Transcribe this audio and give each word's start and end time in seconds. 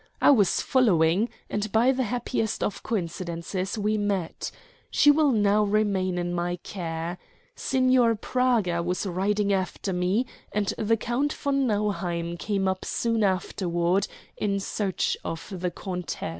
I 0.19 0.31
was 0.31 0.61
following, 0.61 1.29
and 1.47 1.71
by 1.71 1.91
the 1.91 2.01
happiest 2.05 2.63
of 2.63 2.81
coincidences 2.81 3.77
we 3.77 3.99
met. 3.99 4.49
She 4.89 5.11
will 5.11 5.29
now 5.31 5.63
remain 5.63 6.17
in 6.17 6.33
my 6.33 6.55
care. 6.55 7.19
Signor 7.53 8.15
Praga 8.15 8.81
was 8.81 9.05
riding 9.05 9.53
after 9.53 9.93
me, 9.93 10.25
and 10.51 10.73
the 10.79 10.97
Count 10.97 11.33
von 11.33 11.67
Nauheim 11.67 12.35
came 12.35 12.67
up 12.67 12.83
soon 12.83 13.23
afterward 13.23 14.07
in 14.37 14.59
search 14.59 15.17
of 15.23 15.53
the 15.55 15.69
countess. 15.69 16.29